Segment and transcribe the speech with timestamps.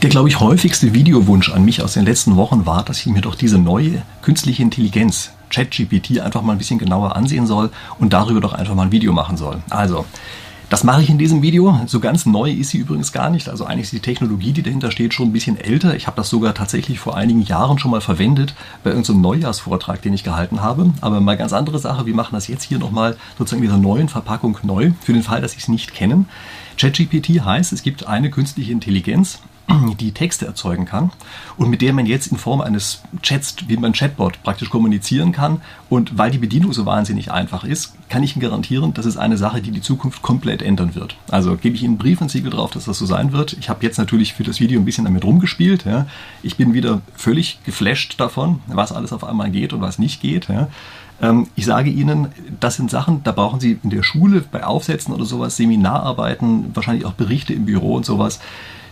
[0.00, 3.20] Der, glaube ich, häufigste Videowunsch an mich aus den letzten Wochen war, dass ich mir
[3.20, 8.40] doch diese neue künstliche Intelligenz, ChatGPT, einfach mal ein bisschen genauer ansehen soll und darüber
[8.40, 9.60] doch einfach mal ein Video machen soll.
[9.70, 10.04] Also,
[10.70, 11.80] das mache ich in diesem Video.
[11.86, 13.48] So ganz neu ist sie übrigens gar nicht.
[13.48, 15.96] Also eigentlich ist die Technologie, die dahinter steht, schon ein bisschen älter.
[15.96, 18.54] Ich habe das sogar tatsächlich vor einigen Jahren schon mal verwendet
[18.84, 20.92] bei irgendeinem Neujahrsvortrag, den ich gehalten habe.
[21.00, 22.06] Aber mal ganz andere Sache.
[22.06, 25.40] Wir machen das jetzt hier nochmal sozusagen in dieser neuen Verpackung neu, für den Fall,
[25.40, 26.28] dass Sie es nicht kennen.
[26.76, 29.40] ChatGPT heißt, es gibt eine künstliche Intelligenz,
[29.98, 31.10] die Texte erzeugen kann
[31.56, 35.60] und mit der man jetzt in Form eines Chats, wie man Chatbot praktisch kommunizieren kann.
[35.90, 39.36] Und weil die Bedienung so wahnsinnig einfach ist, kann ich Ihnen garantieren, das ist eine
[39.36, 41.16] Sache, die die Zukunft komplett ändern wird.
[41.30, 43.54] Also gebe ich Ihnen einen Brief und Siegel drauf, dass das so sein wird.
[43.54, 45.84] Ich habe jetzt natürlich für das Video ein bisschen damit rumgespielt.
[45.84, 46.06] Ja.
[46.42, 50.48] Ich bin wieder völlig geflasht davon, was alles auf einmal geht und was nicht geht.
[50.48, 50.68] Ja.
[51.20, 52.28] Ähm, ich sage Ihnen,
[52.60, 57.04] das sind Sachen, da brauchen Sie in der Schule bei Aufsätzen oder sowas, Seminararbeiten, wahrscheinlich
[57.04, 58.40] auch Berichte im Büro und sowas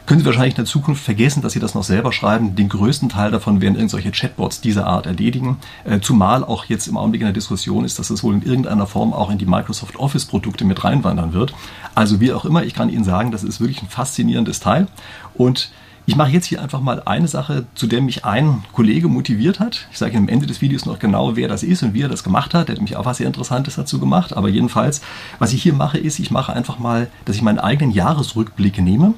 [0.06, 2.54] können Sie wahrscheinlich in der Zukunft vergessen, dass Sie das noch selber schreiben.
[2.54, 5.58] Den größten Teil davon werden irgendwelche Chatbots dieser Art erledigen.
[5.84, 8.86] Äh, zumal auch jetzt im Augenblick in der Diskussion ist, dass es wohl in irgendeiner
[8.86, 11.54] Form auch in die Microsoft Office Produkte mit reinwandern wird.
[11.94, 14.86] Also wie auch immer, ich kann Ihnen sagen, das ist wirklich ein faszinierendes Teil.
[15.34, 15.70] Und
[16.08, 19.88] ich mache jetzt hier einfach mal eine Sache, zu der mich ein Kollege motiviert hat.
[19.90, 22.08] Ich sage Ihnen am Ende des Videos noch genau, wer das ist und wie er
[22.08, 22.68] das gemacht hat.
[22.68, 24.36] Der hat mich auch was sehr Interessantes dazu gemacht.
[24.36, 25.00] Aber jedenfalls,
[25.40, 29.14] was ich hier mache, ist, ich mache einfach mal, dass ich meinen eigenen Jahresrückblick nehme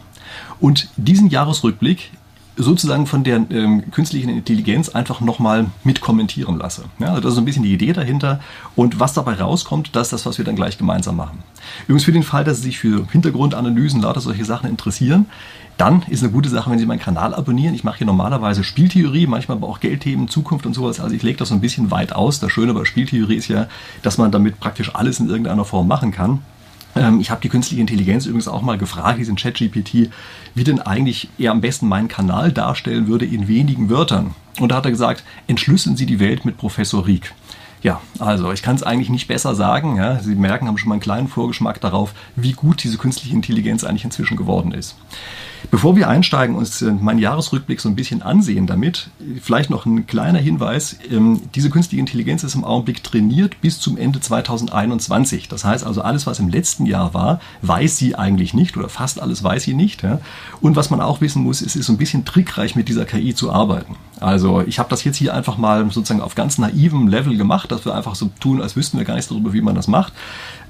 [0.61, 2.11] und diesen Jahresrückblick
[2.59, 6.85] sozusagen von der ähm, künstlichen Intelligenz einfach nochmal mit kommentieren lasse.
[6.99, 8.41] Ja, also das ist so ein bisschen die Idee dahinter.
[8.75, 11.39] Und was dabei rauskommt, das ist das, was wir dann gleich gemeinsam machen.
[11.85, 15.27] Übrigens für den Fall, dass Sie sich für Hintergrundanalysen, lauter solche Sachen interessieren,
[15.77, 17.75] dann ist eine gute Sache, wenn Sie meinen Kanal abonnieren.
[17.75, 20.99] Ich mache hier normalerweise Spieltheorie, manchmal aber auch Geldthemen, Zukunft und sowas.
[20.99, 22.41] Also ich lege das so ein bisschen weit aus.
[22.41, 23.69] Das Schöne bei Spieltheorie ist ja,
[24.03, 26.41] dass man damit praktisch alles in irgendeiner Form machen kann.
[26.97, 30.11] Ähm, ich habe die künstliche Intelligenz übrigens auch mal gefragt, diesen ChatGPT,
[30.55, 34.35] wie denn eigentlich er am besten meinen Kanal darstellen würde in wenigen Wörtern.
[34.61, 37.35] Und da hat er gesagt, entschlüsseln Sie die Welt mit Professor Rieck.
[37.83, 39.97] Ja, also ich kann es eigentlich nicht besser sagen.
[39.97, 40.21] Ja.
[40.21, 44.05] Sie merken, haben schon mal einen kleinen Vorgeschmack darauf, wie gut diese künstliche Intelligenz eigentlich
[44.05, 44.97] inzwischen geworden ist.
[45.71, 49.87] Bevor wir einsteigen und uns äh, meinen Jahresrückblick so ein bisschen ansehen damit, vielleicht noch
[49.87, 50.97] ein kleiner Hinweis.
[51.11, 55.49] Ähm, diese künstliche Intelligenz ist im Augenblick trainiert bis zum Ende 2021.
[55.49, 59.21] Das heißt also, alles, was im letzten Jahr war, weiß sie eigentlich nicht oder fast
[59.21, 60.03] alles weiß sie nicht.
[60.61, 63.35] Und was man auch wissen muss, es ist so ein bisschen trickreich, mit dieser KI
[63.35, 63.97] zu arbeiten.
[64.21, 67.85] Also ich habe das jetzt hier einfach mal sozusagen auf ganz naivem Level gemacht, dass
[67.85, 70.13] wir einfach so tun, als wüssten wir gar nichts darüber, wie man das macht.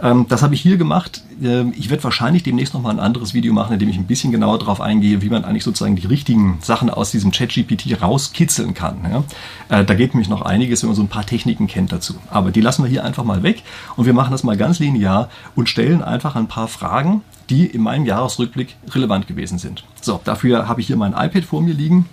[0.02, 1.22] Ähm, das habe ich hier gemacht.
[1.42, 4.06] Ähm, ich werde wahrscheinlich demnächst noch mal ein anderes Video machen, in dem ich ein
[4.06, 8.74] bisschen genauer darauf eingehe, wie man eigentlich sozusagen die richtigen Sachen aus diesem ChatGPT rauskitzeln
[8.74, 8.98] kann.
[9.10, 9.80] Ja?
[9.80, 12.14] Äh, da geht nämlich noch einiges, wenn man so ein paar Techniken kennt dazu.
[12.30, 13.62] Aber die lassen wir hier einfach mal weg
[13.96, 17.82] und wir machen das mal ganz linear und stellen einfach ein paar Fragen, die in
[17.82, 19.84] meinem Jahresrückblick relevant gewesen sind.
[20.00, 22.06] So, dafür habe ich hier mein iPad vor mir liegen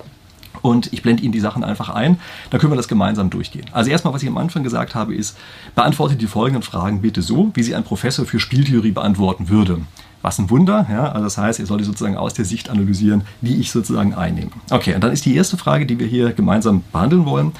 [0.61, 2.19] und ich blende Ihnen die Sachen einfach ein.
[2.49, 3.66] Da können wir das gemeinsam durchgehen.
[3.71, 5.38] Also erstmal, was ich am Anfang gesagt habe, ist,
[5.75, 9.79] beantworte die folgenden Fragen bitte so, wie sie ein Professor für Spieltheorie beantworten würde.
[10.21, 13.57] Was ein Wunder, ja, also das heißt, ihr solltet sozusagen aus der Sicht analysieren, die
[13.57, 14.49] ich sozusagen einnehme.
[14.71, 17.51] Okay, und dann ist die erste Frage, die wir hier gemeinsam behandeln wollen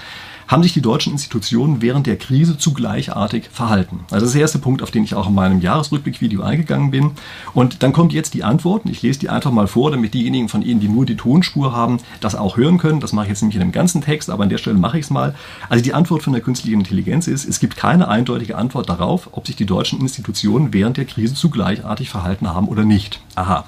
[0.48, 4.02] haben sich die deutschen Institutionen während der Krise zugleichartig verhalten?
[4.12, 7.12] Also das ist der erste Punkt, auf den ich auch in meinem Jahresrückblickvideo eingegangen bin.
[7.54, 8.84] Und dann kommt jetzt die Antwort.
[8.86, 12.00] Ich lese die einfach mal vor, damit diejenigen von Ihnen, die nur die Tonspur haben,
[12.22, 13.00] das auch hören können.
[13.00, 15.06] Das mache ich jetzt nämlich in dem ganzen Text, aber an der Stelle mache ich
[15.06, 15.36] es mal.
[15.70, 19.48] Also die Antwort von der künstlichen Intelligenz ist, es gibt keine eindeutige Antwort darauf, ob
[19.48, 23.20] sich die deutschen Institutionen während der Krise zugleichartig verhalten haben oder nicht.
[23.36, 23.66] Aha.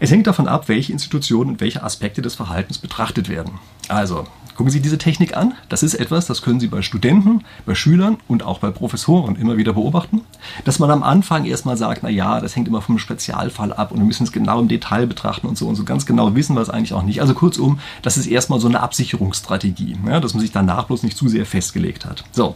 [0.00, 3.58] Es hängt davon ab, welche Institutionen und welche Aspekte des Verhaltens betrachtet werden.
[3.88, 4.26] Also,
[4.56, 5.54] Gucken Sie diese Technik an.
[5.68, 9.56] Das ist etwas, das können Sie bei Studenten, bei Schülern und auch bei Professoren immer
[9.56, 10.20] wieder beobachten.
[10.64, 13.98] Dass man am Anfang erstmal sagt, na ja, das hängt immer vom Spezialfall ab und
[13.98, 16.62] wir müssen es genau im Detail betrachten und so und so ganz genau wissen wir
[16.62, 17.20] es eigentlich auch nicht.
[17.20, 21.16] Also kurzum, das ist erstmal so eine Absicherungsstrategie, ja, dass man sich danach bloß nicht
[21.16, 22.22] zu sehr festgelegt hat.
[22.30, 22.54] So,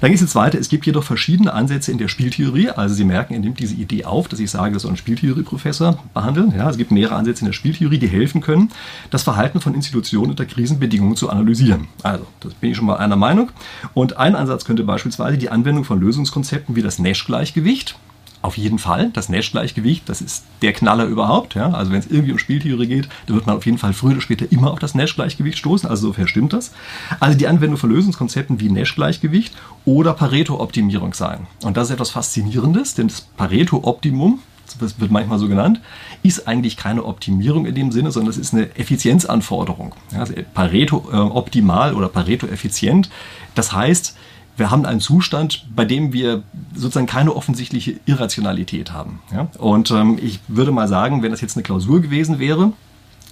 [0.00, 0.58] dann geht es jetzt weiter.
[0.58, 2.70] Es gibt jedoch verschiedene Ansätze in der Spieltheorie.
[2.70, 5.98] Also Sie merken, er nimmt diese Idee auf, dass ich sage, das soll ein Spieltheorie-Professor
[6.14, 6.54] behandeln.
[6.56, 8.70] Ja, es gibt mehrere Ansätze in der Spieltheorie, die helfen können,
[9.10, 11.88] das Verhalten von Institutionen unter Krisenbedingungen zu analysieren analysieren.
[12.02, 13.50] Also, das bin ich schon mal einer Meinung.
[13.94, 17.96] Und ein Ansatz könnte beispielsweise die Anwendung von Lösungskonzepten wie das Nash-Gleichgewicht
[18.42, 19.10] auf jeden Fall.
[19.12, 21.54] Das Nash-Gleichgewicht, das ist der Knaller überhaupt.
[21.54, 21.72] Ja?
[21.72, 24.20] Also wenn es irgendwie um Spieltheorie geht, dann wird man auf jeden Fall früher oder
[24.20, 25.88] später immer auf das Nash-Gleichgewicht stoßen.
[25.88, 26.72] Also sofern stimmt das.
[27.20, 29.54] Also die Anwendung von Lösungskonzepten wie Nash-Gleichgewicht
[29.84, 31.46] oder Pareto-Optimierung sein.
[31.62, 34.40] Und das ist etwas Faszinierendes, denn das Pareto-Optimum,
[34.78, 35.80] das wird manchmal so genannt,
[36.22, 39.94] ist eigentlich keine Optimierung in dem Sinne, sondern es ist eine Effizienzanforderung.
[40.16, 43.10] Also Pareto äh, optimal oder Pareto effizient.
[43.54, 44.16] Das heißt,
[44.56, 46.42] wir haben einen Zustand, bei dem wir
[46.74, 49.20] sozusagen keine offensichtliche Irrationalität haben.
[49.32, 49.48] Ja?
[49.58, 52.72] Und ähm, ich würde mal sagen, wenn das jetzt eine Klausur gewesen wäre,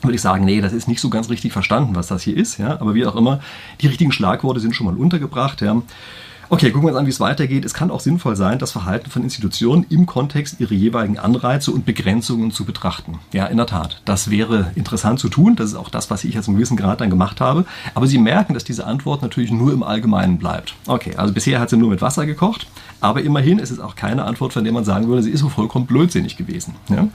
[0.01, 2.59] würde ich sagen, nee, das ist nicht so ganz richtig verstanden, was das hier ist.
[2.59, 2.81] Ja?
[2.81, 3.41] Aber wie auch immer,
[3.81, 5.61] die richtigen Schlagworte sind schon mal untergebracht.
[5.61, 5.83] Ja?
[6.51, 7.67] Okay, gucken wir uns an, wie es weitergeht.
[7.67, 11.85] Es kann auch sinnvoll sein, das Verhalten von Institutionen im Kontext ihrer jeweiligen Anreize und
[11.85, 13.19] Begrenzungen zu betrachten.
[13.35, 14.01] Ja, in der Tat.
[14.07, 15.57] Das wäre interessant zu tun.
[15.57, 17.67] Das ist auch das, was ich jetzt im gewissen Grad dann gemacht habe.
[17.95, 20.75] Aber Sie merken, dass diese Antwort natürlich nur im Allgemeinen bleibt.
[20.87, 22.67] Okay, also bisher hat sie nur mit Wasser gekocht.
[23.01, 25.49] Aber immerhin ist es auch keine Antwort, von der man sagen würde, sie ist so
[25.49, 26.75] vollkommen blödsinnig gewesen.
[26.89, 27.09] Ja?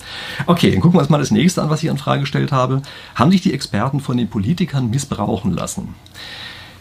[0.46, 2.82] Okay, dann gucken wir uns mal das nächste an, was ich an Frage gestellt habe.
[3.16, 5.96] Haben sich die Experten von den Politikern missbrauchen lassen?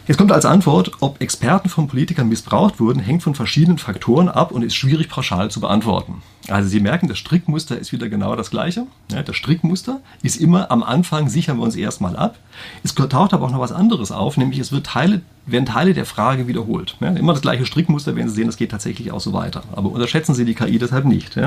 [0.05, 4.51] Jetzt kommt als Antwort, ob Experten von Politikern missbraucht wurden, hängt von verschiedenen Faktoren ab
[4.51, 6.21] und ist schwierig pauschal zu beantworten.
[6.49, 8.85] Also Sie merken, das Strickmuster ist wieder genau das gleiche.
[9.07, 12.37] Das Strickmuster ist immer am Anfang sichern wir uns erstmal ab.
[12.83, 16.05] Es taucht aber auch noch was anderes auf, nämlich es wird Teile, werden Teile der
[16.05, 16.97] Frage wiederholt.
[16.99, 19.63] Immer das gleiche Strickmuster, werden Sie sehen, das geht tatsächlich auch so weiter.
[19.73, 21.37] Aber unterschätzen Sie die KI deshalb nicht.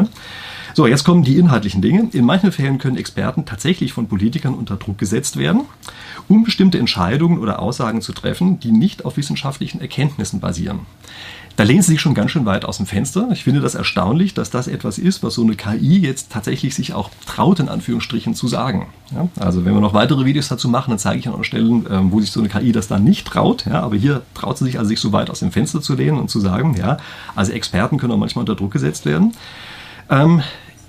[0.73, 2.09] So, jetzt kommen die inhaltlichen Dinge.
[2.13, 5.63] In manchen Fällen können Experten tatsächlich von Politikern unter Druck gesetzt werden,
[6.29, 10.81] um bestimmte Entscheidungen oder Aussagen zu treffen, die nicht auf wissenschaftlichen Erkenntnissen basieren.
[11.57, 13.29] Da lehnen Sie sich schon ganz schön weit aus dem Fenster.
[13.33, 16.93] Ich finde das erstaunlich, dass das etwas ist, was so eine KI jetzt tatsächlich sich
[16.93, 18.89] auch traut, in Anführungsstrichen zu sagen.
[19.15, 22.13] Ja, also wenn wir noch weitere Videos dazu machen, dann zeige ich an Stellen, ähm,
[22.13, 23.65] wo sich so eine KI das dann nicht traut.
[23.65, 26.19] Ja, aber hier traut sie sich also sich so weit aus dem Fenster zu lehnen
[26.19, 26.99] und zu sagen, ja,
[27.35, 29.33] also Experten können auch manchmal unter Druck gesetzt werden.
[30.11, 30.43] Ähm,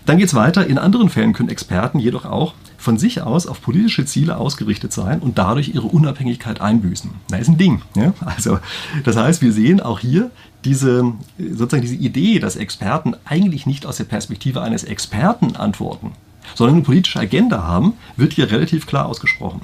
[0.05, 0.67] dann geht es weiter.
[0.67, 5.19] In anderen Fällen können Experten jedoch auch von sich aus auf politische Ziele ausgerichtet sein
[5.19, 7.11] und dadurch ihre Unabhängigkeit einbüßen.
[7.29, 7.81] Das ist ein Ding.
[7.95, 8.13] Ja?
[8.21, 8.59] Also,
[9.03, 10.31] das heißt, wir sehen auch hier
[10.67, 16.11] diese, sozusagen diese Idee, dass Experten eigentlich nicht aus der Perspektive eines Experten antworten,
[16.55, 19.61] sondern eine politische Agenda haben, wird hier relativ klar ausgesprochen.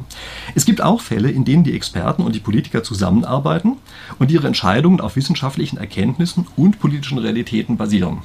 [0.56, 3.78] Es gibt auch Fälle, in denen die Experten und die Politiker zusammenarbeiten
[4.18, 8.20] und ihre Entscheidungen auf wissenschaftlichen Erkenntnissen und politischen Realitäten basieren.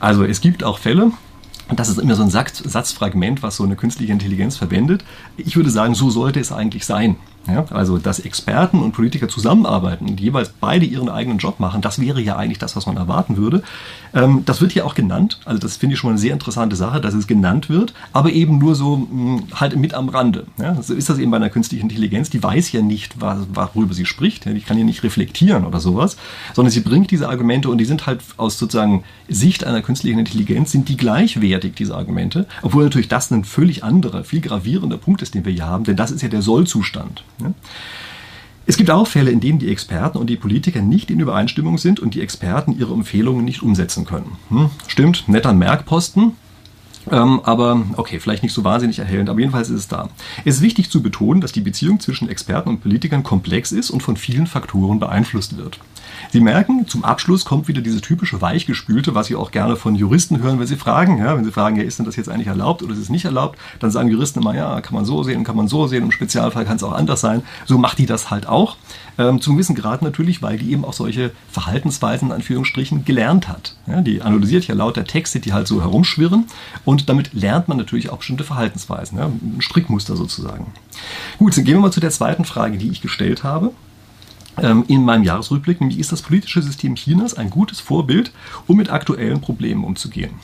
[0.00, 1.12] Also es gibt auch Fälle,
[1.68, 5.04] und das ist immer so ein Satzfragment, was so eine künstliche Intelligenz verwendet.
[5.36, 7.16] Ich würde sagen, so sollte es eigentlich sein.
[7.48, 12.00] Ja, also, dass Experten und Politiker zusammenarbeiten und jeweils beide ihren eigenen Job machen, das
[12.00, 13.62] wäre ja eigentlich das, was man erwarten würde.
[14.14, 15.40] Ähm, das wird hier auch genannt.
[15.44, 18.32] Also, das finde ich schon mal eine sehr interessante Sache, dass es genannt wird, aber
[18.32, 20.46] eben nur so mh, hm, halt mit am Rande.
[20.58, 22.30] Ja, so ist das eben bei einer künstlichen Intelligenz.
[22.30, 24.44] Die weiß ja nicht, was, worüber sie spricht.
[24.44, 26.16] Die kann ja nicht reflektieren oder sowas,
[26.54, 30.72] sondern sie bringt diese Argumente und die sind halt aus sozusagen Sicht einer künstlichen Intelligenz
[30.72, 35.34] sind die gleichwertig, diese Argumente, obwohl natürlich das ein völlig anderer, viel gravierender Punkt ist,
[35.34, 37.24] den wir hier haben, denn das ist ja der Sollzustand.
[38.66, 42.00] Es gibt auch Fälle, in denen die Experten und die Politiker nicht in Übereinstimmung sind
[42.00, 44.36] und die Experten ihre Empfehlungen nicht umsetzen können.
[44.48, 46.32] Hm, stimmt, netter Merkposten,
[47.10, 50.08] ähm, aber okay, vielleicht nicht so wahnsinnig erhellend, aber jedenfalls ist es da.
[50.44, 54.02] Es ist wichtig zu betonen, dass die Beziehung zwischen Experten und Politikern komplex ist und
[54.02, 55.78] von vielen Faktoren beeinflusst wird.
[56.32, 60.42] Sie merken, zum Abschluss kommt wieder diese typische Weichgespülte, was Sie auch gerne von Juristen
[60.42, 61.18] hören, wenn Sie fragen.
[61.18, 63.24] Ja, wenn Sie fragen, ja, ist denn das jetzt eigentlich erlaubt oder ist es nicht
[63.24, 66.12] erlaubt, dann sagen Juristen immer, ja, kann man so sehen, kann man so sehen, im
[66.12, 67.42] Spezialfall kann es auch anders sein.
[67.66, 68.76] So macht die das halt auch.
[69.18, 73.76] Ähm, zum gewissen Grad natürlich, weil die eben auch solche Verhaltensweisen in Anführungsstrichen gelernt hat.
[73.86, 76.44] Ja, die analysiert ja lauter Texte, die halt so herumschwirren
[76.84, 80.72] und damit lernt man natürlich auch bestimmte Verhaltensweisen, ja, ein Strickmuster sozusagen.
[81.38, 83.72] Gut, dann gehen wir mal zu der zweiten Frage, die ich gestellt habe
[84.58, 88.32] ähm, in meinem Jahresrückblick, nämlich ist das politische System Chinas ein gutes Vorbild,
[88.66, 90.34] um mit aktuellen Problemen umzugehen.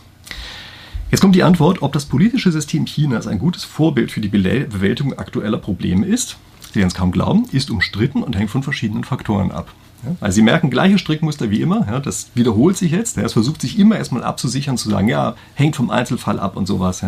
[1.11, 5.19] Jetzt kommt die Antwort, ob das politische System Chinas ein gutes Vorbild für die Bewältigung
[5.19, 6.39] aktueller Probleme ist.
[6.73, 9.73] Sie werden es kaum glauben, ist umstritten und hängt von verschiedenen Faktoren ab.
[10.05, 13.17] Ja, also Sie merken, gleiche Strickmuster wie immer, ja, das wiederholt sich jetzt.
[13.17, 16.67] Ja, es versucht sich immer erstmal abzusichern, zu sagen, ja, hängt vom Einzelfall ab und
[16.67, 17.03] sowas.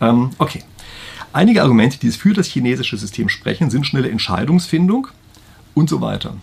[0.00, 0.62] Ähm, okay.
[1.32, 5.08] Einige Argumente, die für das chinesische System sprechen, sind schnelle Entscheidungsfindung
[5.74, 6.34] und so weiter.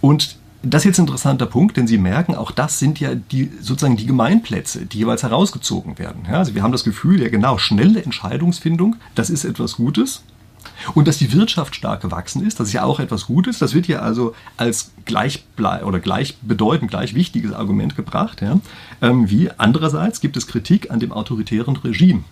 [0.00, 3.50] Und das ist jetzt ein interessanter Punkt, denn Sie merken, auch das sind ja die,
[3.60, 6.22] sozusagen die Gemeinplätze, die jeweils herausgezogen werden.
[6.30, 10.22] Also wir haben das Gefühl, ja genau, schnelle Entscheidungsfindung, das ist etwas Gutes.
[10.94, 13.58] Und dass die Wirtschaft stark gewachsen ist, das ist ja auch etwas Gutes.
[13.58, 18.42] Das wird ja also als gleich oder gleichbedeutend, gleich wichtiges Argument gebracht.
[18.42, 18.60] Ja.
[19.00, 22.24] Ähm, wie andererseits gibt es Kritik an dem autoritären Regime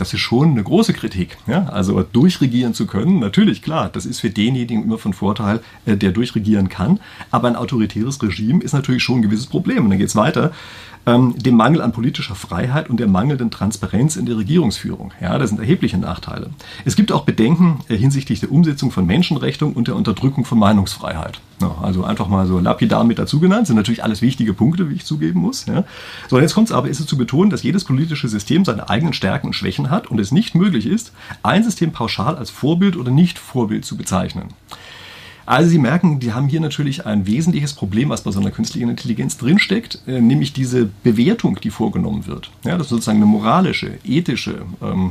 [0.00, 1.36] das ist schon eine große Kritik.
[1.46, 1.66] Ja?
[1.66, 6.12] Also durchregieren zu können, natürlich klar, das ist für denjenigen immer von Vorteil, äh, der
[6.12, 7.00] durchregieren kann.
[7.30, 9.84] Aber ein autoritäres Regime ist natürlich schon ein gewisses Problem.
[9.84, 10.52] Und dann geht es weiter
[11.06, 15.12] ähm, dem Mangel an politischer Freiheit und der mangelnden Transparenz in der Regierungsführung.
[15.20, 16.50] Ja, das sind erhebliche Nachteile.
[16.84, 21.40] Es gibt auch Bedenken äh, hinsichtlich der Umsetzung von Menschenrechten und der Unterdrückung von Meinungsfreiheit.
[21.60, 24.94] Ja, also einfach mal so lapidar mit dazu genannt, sind natürlich alles wichtige Punkte, wie
[24.94, 25.66] ich zugeben muss.
[25.66, 25.84] Ja.
[26.28, 29.12] So, jetzt kommt es aber, ist es zu betonen, dass jedes politische System seine eigenen
[29.12, 31.12] Stärken und Schwächen hat und es nicht möglich ist,
[31.42, 34.48] ein System pauschal als Vorbild oder nicht Vorbild zu bezeichnen.
[35.50, 38.88] Also Sie merken, die haben hier natürlich ein wesentliches Problem, was bei so einer künstlichen
[38.88, 42.50] Intelligenz drinsteckt, äh, nämlich diese Bewertung, die vorgenommen wird.
[42.64, 45.10] Ja, das ist sozusagen eine moralische, ethische, ähm,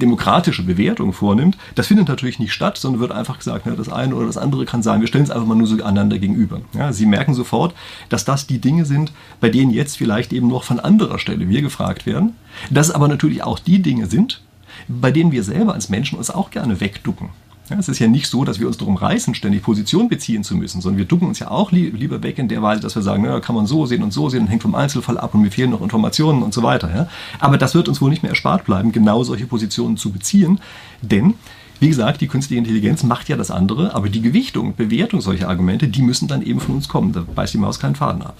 [0.00, 4.26] demokratische Bewertung vornimmt, das findet natürlich nicht statt, sondern wird einfach gesagt, das eine oder
[4.26, 5.00] das andere kann sein.
[5.00, 6.60] Wir stellen es einfach mal nur so einander gegenüber.
[6.72, 7.74] Ja, Sie merken sofort,
[8.08, 11.62] dass das die Dinge sind, bei denen jetzt vielleicht eben noch von anderer Stelle wir
[11.62, 12.34] gefragt werden.
[12.70, 14.42] Dass es aber natürlich auch die Dinge sind,
[14.88, 17.28] bei denen wir selber als Menschen uns auch gerne wegducken.
[17.70, 20.56] Ja, es ist ja nicht so, dass wir uns darum reißen, ständig Position beziehen zu
[20.56, 23.02] müssen, sondern wir ducken uns ja auch li lieber weg in der Weise, dass wir
[23.02, 25.42] sagen, naja, kann man so sehen und so sehen und hängt vom Einzelfall ab und
[25.42, 26.90] mir fehlen noch Informationen und so weiter.
[26.92, 27.08] Ja.
[27.38, 30.60] Aber das wird uns wohl nicht mehr erspart bleiben, genau solche Positionen zu beziehen,
[31.00, 31.34] denn
[31.78, 35.88] wie gesagt, die künstliche Intelligenz macht ja das andere, aber die Gewichtung, Bewertung solcher Argumente,
[35.88, 37.12] die müssen dann eben von uns kommen.
[37.12, 38.36] Da beißt die Maus keinen Faden ab.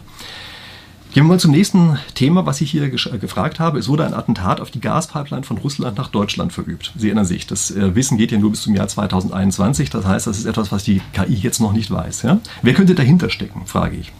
[1.12, 3.80] Gehen wir mal zum nächsten Thema, was ich hier äh, gefragt habe.
[3.80, 6.92] Es wurde ein Attentat auf die Gaspipeline von Russland nach Deutschland verübt.
[6.96, 9.90] Sie erinnern sich, das äh, Wissen geht ja nur bis zum Jahr 2021.
[9.90, 12.22] Das heißt, das ist etwas, was die KI jetzt noch nicht weiß.
[12.22, 12.38] Ja?
[12.62, 14.12] Wer könnte dahinter stecken, frage ich.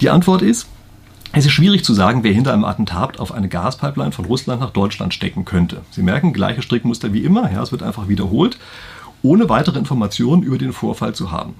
[0.00, 0.66] Die Antwort ist,
[1.30, 4.70] es ist schwierig zu sagen, wer hinter einem Attentat auf eine Gaspipeline von Russland nach
[4.70, 5.82] Deutschland stecken könnte.
[5.92, 7.52] Sie merken, gleiche Strickmuster wie immer.
[7.52, 8.58] Ja, es wird einfach wiederholt,
[9.22, 11.54] ohne weitere Informationen über den Vorfall zu haben.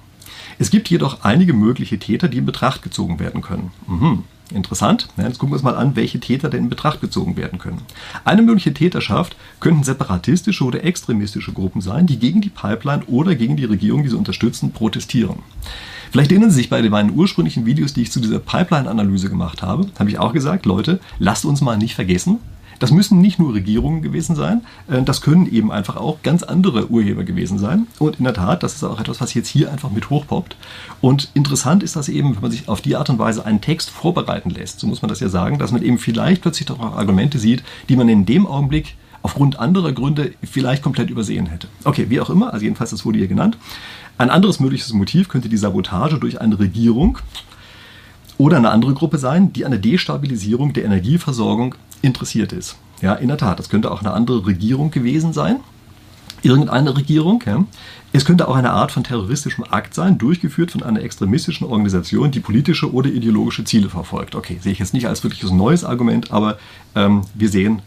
[0.59, 3.71] Es gibt jedoch einige mögliche Täter, die in Betracht gezogen werden können.
[3.87, 4.25] Mhm.
[4.53, 5.09] Interessant.
[5.17, 7.81] Ja, jetzt gucken wir uns mal an, welche Täter denn in Betracht gezogen werden können.
[8.25, 13.57] Eine mögliche Täterschaft könnten separatistische oder extremistische Gruppen sein, die gegen die Pipeline oder gegen
[13.57, 15.39] die Regierung, die sie unterstützen, protestieren.
[16.11, 19.89] Vielleicht erinnern Sie sich bei meinen ursprünglichen Videos, die ich zu dieser Pipeline-Analyse gemacht habe,
[19.99, 22.39] habe ich auch gesagt, Leute, lasst uns mal nicht vergessen,
[22.79, 26.91] das müssen nicht nur Regierungen gewesen sein, äh, das können eben einfach auch ganz andere
[26.91, 27.87] Urheber gewesen sein.
[27.99, 30.57] Und in der Tat, das ist auch etwas, was jetzt hier einfach mit hochpoppt.
[31.01, 33.91] Und interessant ist das eben, wenn man sich auf die Art und Weise einen Text
[33.91, 36.97] vorbereiten lässt, so muss man das ja sagen, dass man eben vielleicht plötzlich doch auch
[36.97, 41.69] Argumente sieht, die man in dem Augenblick aufgrund anderer Gründe vielleicht komplett übersehen hätte.
[41.85, 43.57] Okay, wie auch immer, also jedenfalls, das wurde hier genannt.
[44.19, 47.19] Ein anderes mögliches Motiv könnte die Sabotage durch eine Regierung
[48.39, 52.77] oder eine andere Gruppe sein, die an der Destabilisierung der Energieversorgung interessiert ist.
[53.01, 55.61] Ja, in der Tat, das könnte auch eine andere Regierung gewesen sein.
[56.43, 57.43] Irgendeine Regierung.
[57.47, 57.65] Ja.
[58.13, 62.41] Es könnte auch eine Art von terroristischem Akt sein, durchgeführt von einer extremistischen Organisation, die
[62.41, 64.35] politische oder ideologische Ziele verfolgt.
[64.35, 66.59] Okay, sehe ich jetzt nicht als wirkliches neues Argument, aber
[66.95, 67.83] ähm, wir sehen,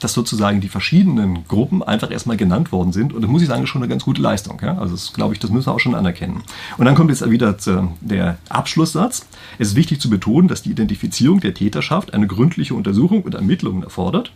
[0.00, 3.12] dass sozusagen die verschiedenen Gruppen einfach erstmal genannt worden sind.
[3.12, 4.60] Und das muss ich sagen, ist schon eine ganz gute Leistung.
[4.62, 4.78] Ja?
[4.78, 6.42] Also das glaube ich, das müssen wir auch schon anerkennen.
[6.78, 7.56] Und dann kommt jetzt wieder
[8.00, 9.26] der Abschlusssatz.
[9.58, 13.82] Es ist wichtig zu betonen, dass die Identifizierung der Täterschaft eine gründliche Untersuchung und Ermittlungen
[13.82, 14.32] erfordert.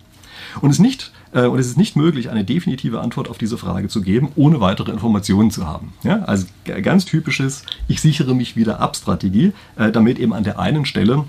[0.60, 3.88] Und es, nicht, äh, und es ist nicht möglich, eine definitive Antwort auf diese Frage
[3.88, 5.92] zu geben, ohne weitere Informationen zu haben.
[6.02, 6.22] Ja?
[6.22, 10.86] Also ganz typisches, ich sichere mich wieder ab Strategie, äh, damit eben an der einen
[10.86, 11.24] Stelle,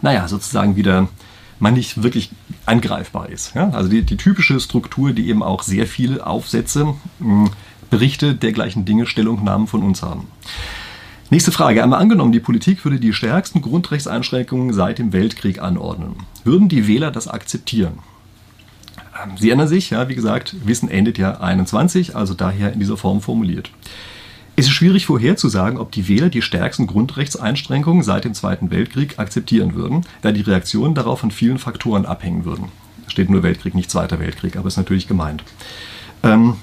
[0.00, 1.08] naja, sozusagen wieder
[1.62, 2.30] man nicht wirklich
[2.66, 3.54] angreifbar ist.
[3.54, 3.70] Ja?
[3.70, 7.50] Also die, die, typische Struktur, die eben auch sehr viele Aufsätze, mh,
[7.88, 10.26] Berichte dergleichen Dinge, Stellungnahmen von uns haben.
[11.30, 11.82] Nächste Frage.
[11.82, 16.16] Einmal angenommen, die Politik würde die stärksten Grundrechtseinschränkungen seit dem Weltkrieg anordnen.
[16.42, 18.00] Würden die Wähler das akzeptieren?
[19.22, 22.96] Ähm, Sie erinnern sich, ja, wie gesagt, Wissen endet ja 21, also daher in dieser
[22.96, 23.70] Form formuliert.
[24.62, 29.74] Es ist schwierig vorherzusagen, ob die Wähler die stärksten Grundrechtseinschränkungen seit dem Zweiten Weltkrieg akzeptieren
[29.74, 32.66] würden, da die Reaktionen darauf von vielen Faktoren abhängen würden.
[33.08, 35.42] Steht nur Weltkrieg, nicht Zweiter Weltkrieg, aber ist natürlich gemeint.
[36.22, 36.58] Ähm,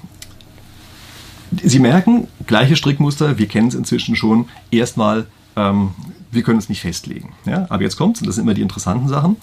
[1.62, 4.48] Sie merken, gleiche Strickmuster, wir kennen es inzwischen schon.
[4.72, 5.26] Erstmal,
[5.58, 5.90] ähm,
[6.32, 7.34] wir können es nicht festlegen.
[7.46, 7.66] Ja?
[7.68, 9.36] Aber jetzt kommt es, und das sind immer die interessanten Sachen.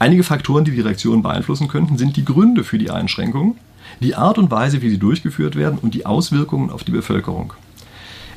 [0.00, 3.54] Einige Faktoren, die die Reaktion beeinflussen könnten, sind die Gründe für die Einschränkungen,
[4.00, 7.52] die Art und Weise, wie sie durchgeführt werden und die Auswirkungen auf die Bevölkerung.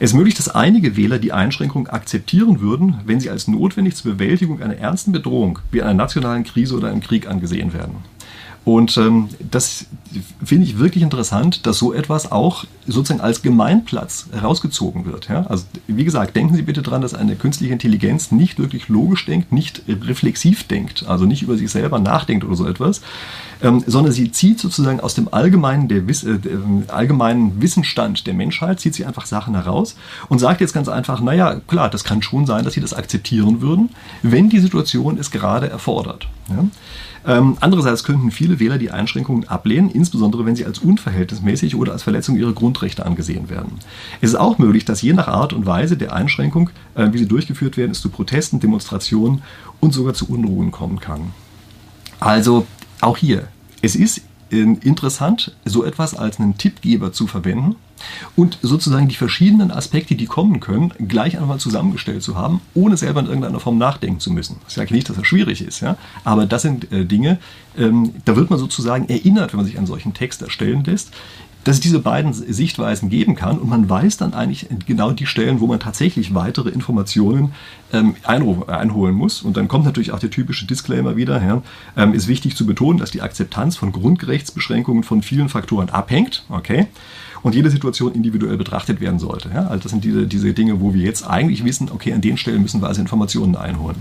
[0.03, 4.11] Es ist möglich, dass einige Wähler die Einschränkung akzeptieren würden, wenn sie als notwendig zur
[4.11, 7.95] Bewältigung einer ernsten Bedrohung wie einer nationalen Krise oder einem Krieg angesehen werden.
[8.65, 9.85] Und ähm, das
[10.43, 15.29] finde ich wirklich interessant, dass so etwas auch sozusagen als Gemeinplatz herausgezogen wird.
[15.29, 15.45] Ja?
[15.47, 19.51] Also wie gesagt, denken Sie bitte daran, dass eine künstliche Intelligenz nicht wirklich logisch denkt,
[19.51, 23.01] nicht reflexiv denkt, also nicht über sich selber nachdenkt oder so etwas,
[23.61, 28.33] ähm, sondern sie zieht sozusagen aus dem allgemeinen, der Wiss äh, ähm, allgemeinen Wissensstand der
[28.33, 29.95] Menschheit, zieht sie einfach Sachen heraus
[30.29, 33.61] und sagt jetzt ganz einfach, naja, klar, das kann schon sein, dass sie das akzeptieren
[33.61, 33.89] würden,
[34.21, 36.27] wenn die Situation es gerade erfordert.
[36.49, 36.65] Ja?
[37.25, 42.03] Ähm, andererseits könnten viele Wähler die Einschränkungen ablehnen, insbesondere wenn sie als unverhältnismäßig oder als
[42.03, 43.79] Verletzung ihrer Grundrechte angesehen werden.
[44.19, 47.27] Es ist auch möglich, dass je nach Art und Weise der Einschränkung, äh, wie sie
[47.27, 49.43] durchgeführt werden, es zu Protesten, Demonstrationen
[49.79, 51.33] und sogar zu Unruhen kommen kann.
[52.19, 52.65] Also
[52.99, 53.47] auch hier,
[53.83, 57.75] es ist äh, interessant, so etwas als einen Tippgeber zu verwenden
[58.35, 63.19] und sozusagen die verschiedenen Aspekte, die kommen können, gleich einmal zusammengestellt zu haben, ohne selber
[63.19, 64.57] in irgendeiner Form nachdenken zu müssen.
[64.67, 65.95] Ich sage nicht, dass das schwierig ist, ja?
[66.23, 67.37] aber das sind äh, Dinge,
[67.77, 71.11] ähm, da wird man sozusagen erinnert, wenn man sich einen solchen Text erstellen lässt,
[71.63, 75.59] dass es diese beiden Sichtweisen geben kann und man weiß dann eigentlich genau die Stellen,
[75.59, 77.53] wo man tatsächlich weitere Informationen
[77.91, 79.41] ähm, einholen muss.
[79.41, 81.41] Und dann kommt natürlich auch der typische Disclaimer wieder.
[81.43, 81.61] Ja,
[81.95, 86.45] ähm, ist wichtig zu betonen, dass die Akzeptanz von Grundrechtsbeschränkungen von vielen Faktoren abhängt.
[86.49, 86.87] Okay
[87.43, 89.49] und jede Situation individuell betrachtet werden sollte.
[89.53, 89.67] Ja?
[89.67, 92.61] Also das sind diese, diese Dinge, wo wir jetzt eigentlich wissen, okay, an den Stellen
[92.61, 93.97] müssen wir also Informationen einholen.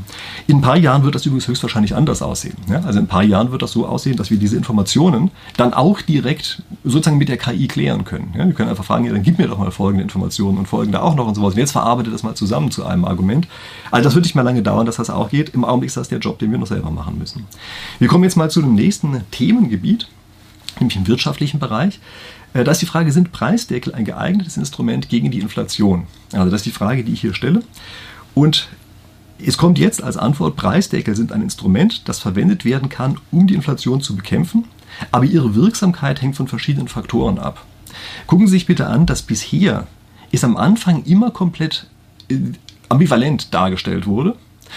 [0.46, 2.56] In ein paar Jahren wird das übrigens höchstwahrscheinlich anders aussehen.
[2.68, 2.82] Ja?
[2.84, 6.00] Also in ein paar Jahren wird das so aussehen, dass wir diese Informationen dann auch
[6.00, 8.32] direkt sozusagen mit der KI klären können.
[8.36, 8.46] Ja?
[8.46, 11.16] Wir können einfach fragen, ja, dann gib mir doch mal folgende Informationen und folgende auch
[11.16, 11.54] noch und sowas.
[11.54, 13.48] Und jetzt verarbeitet das mal zusammen zu einem Argument.
[13.90, 15.50] Also das wird nicht mehr lange dauern, dass das auch geht.
[15.50, 17.44] Im Augenblick ist das der Job, den wir noch selber machen müssen.
[17.98, 20.08] Wir kommen jetzt mal zu dem nächsten Themengebiet,
[20.78, 22.00] nämlich im wirtschaftlichen Bereich.
[22.54, 26.06] Äh, da ist die Frage, sind Preisdeckel ein geeignetes Instrument gegen die Inflation?
[26.32, 27.62] Also das ist die Frage, die ich hier stelle.
[28.34, 28.68] Und
[29.44, 33.54] es kommt jetzt als Antwort, Preisdeckel sind ein Instrument, das verwendet werden kann, um die
[33.54, 34.64] Inflation zu bekämpfen,
[35.10, 37.64] aber ihre Wirksamkeit hängt von verschiedenen Faktoren ab.
[38.26, 39.86] Gucken Sie sich bitte an, dass bisher
[40.30, 41.86] es am Anfang immer komplett
[42.30, 42.38] äh,
[42.88, 44.36] ambivalent dargestellt wurde.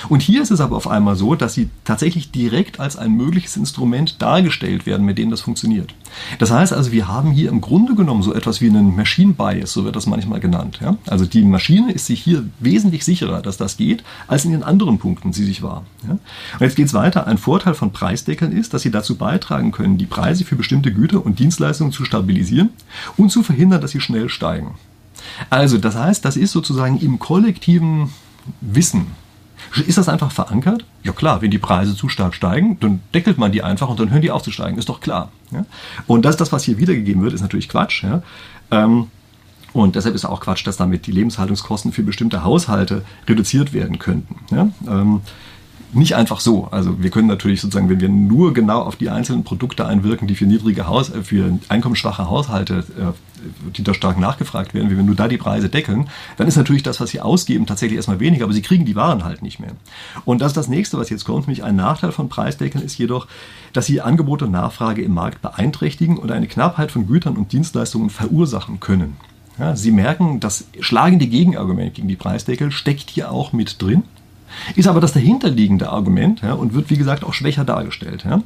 [0.10, 3.58] Und hier ist es aber auf einmal so, dass sie tatsächlich direkt als ein mögliches
[3.58, 5.94] Instrument dargestellt werden, mit dem das funktioniert.
[6.40, 9.72] Das heißt also, wir haben hier im Grunde genommen so etwas wie einen Machine Bias,
[9.72, 10.80] so wird das manchmal genannt.
[10.82, 10.98] Ja?
[11.08, 14.98] Also die Maschine ist sich hier wesentlich sicherer, dass das geht, als in den anderen
[14.98, 15.84] Punkten sie sich war.
[16.04, 16.12] Ja?
[16.12, 17.28] Und jetzt geht es weiter.
[17.28, 21.26] Ein Vorteil von Preisdeckeln ist, dass sie dazu beitragen können, die Preise für bestimmte Güter
[21.26, 22.70] und Dienstleistungen zu stabilisieren
[23.18, 24.76] und zu verhindern, dass sie schnell steigen.
[25.50, 28.10] Also das heißt, das ist sozusagen im kollektiven
[28.62, 29.08] Wissen
[29.88, 30.86] ist das einfach verankert?
[31.04, 34.12] Ja klar, wenn die Preise zu stark steigen, dann deckelt man die einfach und dann
[34.12, 34.78] hören die auf zu steigen.
[34.78, 35.32] Ist doch klar.
[35.52, 35.66] Ja?
[36.08, 38.04] Und das, das, was hier wiedergegeben wird, ist natürlich Quatsch.
[38.04, 38.22] Ja?
[38.72, 39.08] Ähm,
[39.74, 44.40] und deshalb ist auch Quatsch, dass damit die Lebenshaltungskosten für bestimmte Haushalte reduziert werden könnten.
[44.50, 44.70] Ja?
[44.88, 45.22] Ähm,
[45.96, 46.68] nicht einfach so.
[46.72, 50.36] Also wir können natürlich sozusagen, wenn wir nur genau auf die einzelnen Produkte einwirken, die
[50.36, 53.14] für niedrige Haus, äh, für einkommensschwache Haushalte, äh,
[53.76, 56.84] die da stark nachgefragt werden, wenn wir nur da die Preise deckeln, dann ist natürlich
[56.84, 59.72] das, was sie ausgeben, tatsächlich erstmal weniger, aber sie kriegen die Waren halt nicht mehr.
[60.26, 63.28] Und das ist das nächste, was jetzt kommt, nämlich ein Nachteil von Preisdeckeln ist jedoch,
[63.74, 68.10] dass sie Angebot und Nachfrage im Markt beeinträchtigen und eine Knappheit von Gütern und Dienstleistungen
[68.10, 69.18] verursachen können.
[69.58, 74.04] Ja, sie merken, das schlagende Gegenargument gegen die Preisdeckel steckt hier auch mit drin.
[74.76, 78.26] Ist aber das dahinterliegende Argument ja, und wird, wie gesagt, auch schwächer dargestellt.
[78.26, 78.42] Ja.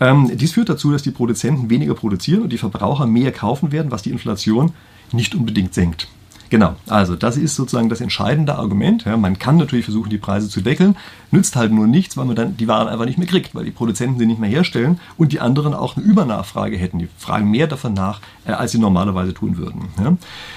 [0.00, 3.90] Ähm, dies führt dazu, dass die Produzenten weniger produzieren und die Verbraucher mehr kaufen werden,
[3.90, 4.72] was die Inflation
[5.12, 6.08] nicht unbedingt senkt.
[6.52, 9.06] Genau, also das ist sozusagen das entscheidende Argument.
[9.06, 10.98] Ja, man kann natürlich versuchen, die Preise zu deckeln,
[11.30, 13.70] nützt halt nur nichts, weil man dann die Waren einfach nicht mehr kriegt, weil die
[13.70, 16.98] Produzenten sie nicht mehr herstellen und die anderen auch eine Übernachfrage hätten.
[16.98, 19.88] Die fragen mehr davon nach, äh, als sie normalerweise tun würden.
[19.98, 20.14] Ja.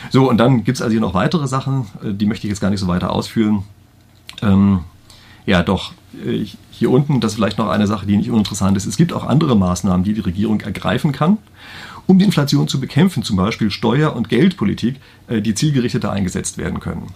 [0.09, 2.59] So, und dann gibt es also hier noch weitere Sachen, äh, die möchte ich jetzt
[2.59, 3.63] gar nicht so weiter ausführen.
[4.41, 4.81] Ähm,
[5.45, 5.93] ja, doch,
[6.25, 8.85] äh, hier unten, das ist vielleicht noch eine Sache, die nicht uninteressant ist.
[8.85, 11.37] Es gibt auch andere Maßnahmen, die die Regierung ergreifen kann
[12.07, 14.95] um die Inflation zu bekämpfen, zum Beispiel Steuer- und Geldpolitik,
[15.27, 17.07] äh, die zielgerichteter eingesetzt werden können.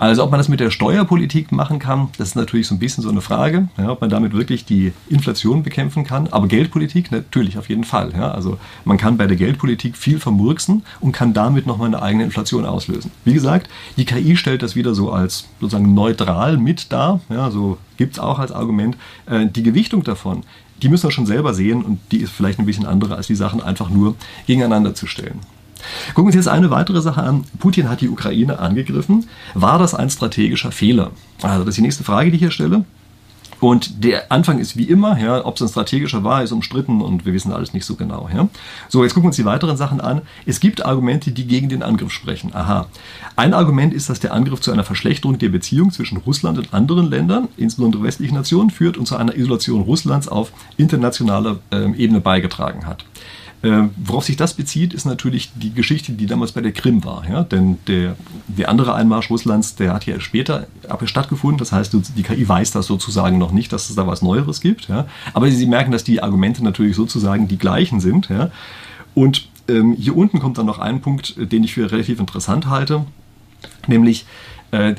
[0.00, 3.02] Also ob man das mit der Steuerpolitik machen kann, das ist natürlich so ein bisschen
[3.02, 6.26] so eine Frage, ja, ob man damit wirklich die Inflation bekämpfen kann.
[6.28, 8.10] Aber Geldpolitik natürlich auf jeden Fall.
[8.16, 8.30] Ja.
[8.30, 12.64] Also man kann bei der Geldpolitik viel vermurksen und kann damit nochmal eine eigene Inflation
[12.64, 13.10] auslösen.
[13.26, 17.20] Wie gesagt, die KI stellt das wieder so als sozusagen neutral mit dar.
[17.28, 18.96] Ja, so gibt es auch als Argument.
[19.26, 20.44] Äh, die Gewichtung davon
[20.82, 23.34] die müssen wir schon selber sehen und die ist vielleicht ein bisschen andere, als die
[23.34, 24.16] Sachen einfach nur
[24.46, 25.40] gegeneinander zu stellen.
[26.08, 27.44] Gucken wir uns jetzt eine weitere Sache an.
[27.58, 29.26] Putin hat die Ukraine angegriffen.
[29.54, 31.12] War das ein strategischer Fehler?
[31.42, 32.84] Also das ist die nächste Frage, die ich hier stelle.
[33.60, 37.26] Und der Anfang ist wie immer, ja, ob es ein strategischer war, ist umstritten und
[37.26, 38.28] wir wissen alles nicht so genau.
[38.32, 38.48] Ja.
[38.88, 40.22] So, jetzt gucken wir uns die weiteren Sachen an.
[40.46, 42.54] Es gibt Argumente, die gegen den Angriff sprechen.
[42.54, 42.86] Aha.
[43.36, 47.10] Ein Argument ist, dass der Angriff zu einer Verschlechterung der Beziehung zwischen Russland und anderen
[47.10, 52.86] Ländern, insbesondere westlichen Nationen, führt und zu einer Isolation Russlands auf internationaler äh, Ebene beigetragen
[52.86, 53.04] hat.
[53.62, 57.28] Äh, worauf sich das bezieht, ist natürlich die Geschichte, die damals bei der Krim war.
[57.28, 57.42] Ja?
[57.44, 58.16] Denn der,
[58.48, 60.66] der andere Einmarsch Russlands, der hat ja später
[61.04, 61.58] stattgefunden.
[61.58, 64.88] Das heißt, die KI weiß das sozusagen noch nicht, dass es da was Neueres gibt.
[64.88, 65.06] Ja?
[65.34, 68.30] Aber sie merken, dass die Argumente natürlich sozusagen die gleichen sind.
[68.30, 68.50] Ja?
[69.14, 73.04] Und ähm, hier unten kommt dann noch ein Punkt, den ich für relativ interessant halte,
[73.86, 74.24] nämlich
[74.70, 74.94] äh,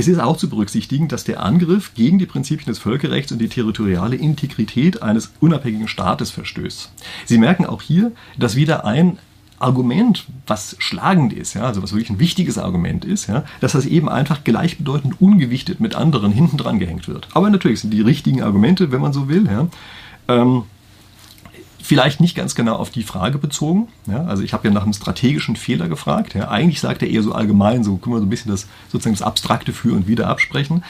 [0.00, 3.48] es ist auch zu berücksichtigen, dass der Angriff gegen die Prinzipien des Völkerrechts und die
[3.48, 6.90] territoriale Integrität eines unabhängigen Staates verstößt.
[7.26, 9.18] Sie merken auch hier, dass wieder ein
[9.58, 13.84] Argument, was schlagend ist, ja, also was wirklich ein wichtiges Argument ist, ja, dass das
[13.84, 17.28] eben einfach gleichbedeutend ungewichtet mit anderen hinten dran gehängt wird.
[17.34, 19.46] Aber natürlich sind die richtigen Argumente, wenn man so will.
[19.46, 19.68] Ja.
[20.28, 20.62] Ähm,
[21.82, 23.88] vielleicht nicht ganz genau auf die Frage bezogen.
[24.06, 26.34] Ja, also ich habe ja nach einem strategischen Fehler gefragt.
[26.34, 29.14] Ja, eigentlich sagt er eher so allgemein, so können wir so ein bisschen das sozusagen
[29.14, 30.84] das Abstrakte für und wieder absprechen.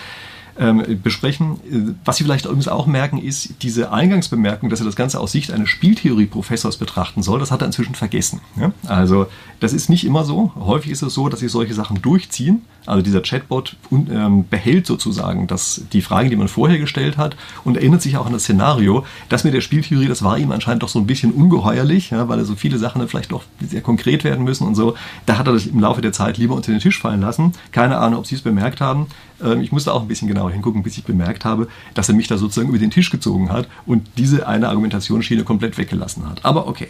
[0.61, 1.97] Ähm, besprechen.
[2.05, 5.51] Was Sie vielleicht übrigens auch merken, ist diese Eingangsbemerkung, dass er das Ganze aus Sicht
[5.53, 7.41] eines Spieltheorie-Professors betrachten soll.
[7.41, 8.41] Das hat er inzwischen vergessen.
[8.61, 8.73] Ja?
[8.87, 9.27] Also
[9.59, 10.53] das ist nicht immer so.
[10.57, 12.63] Häufig ist es so, dass sich solche Sachen durchziehen.
[12.87, 17.77] Also dieser Chatbot ähm, behält sozusagen das, die Fragen, die man vorher gestellt hat und
[17.77, 19.05] erinnert sich auch an das Szenario.
[19.29, 22.39] Das mit der Spieltheorie, das war ihm anscheinend doch so ein bisschen ungeheuerlich, ja, weil
[22.39, 24.95] er so viele Sachen vielleicht doch sehr konkret werden müssen und so.
[25.27, 27.53] Da hat er das im Laufe der Zeit lieber unter den Tisch fallen lassen.
[27.71, 29.07] Keine Ahnung, ob Sie es bemerkt haben.
[29.43, 32.29] Ähm, ich musste auch ein bisschen genauer hingucken, bis ich bemerkt habe, dass er mich
[32.29, 36.45] da sozusagen über den Tisch gezogen hat und diese eine Argumentationsschiene komplett weggelassen hat.
[36.45, 36.89] Aber okay.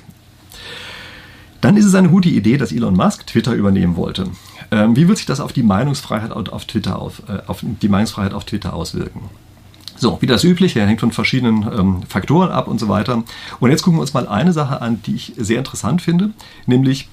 [1.61, 4.29] Dann ist es eine gute Idee, dass Elon Musk Twitter übernehmen wollte.
[4.71, 8.33] Ähm, wie wird sich das auf die Meinungsfreiheit auf Twitter auf, äh, auf die Meinungsfreiheit
[8.33, 9.23] auf Twitter auswirken?
[9.97, 13.23] So, wie das übliche, hängt von verschiedenen ähm, Faktoren ab und so weiter.
[13.59, 16.31] Und jetzt gucken wir uns mal eine Sache an, die ich sehr interessant finde,
[16.65, 17.09] nämlich,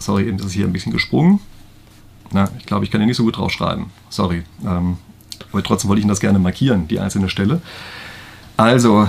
[0.00, 1.38] sorry, das ist hier ein bisschen gesprungen.
[2.32, 3.86] Na, ich glaube, ich kann hier nicht so gut draufschreiben.
[4.08, 4.42] Sorry.
[4.66, 4.96] Ähm,
[5.52, 7.60] aber trotzdem wollte ich Ihnen das gerne markieren, die einzelne Stelle.
[8.56, 9.08] Also,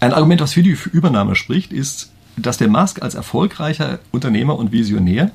[0.00, 4.72] ein Argument, was für die Übernahme spricht, ist, dass der Musk als erfolgreicher Unternehmer und
[4.72, 5.30] Visionär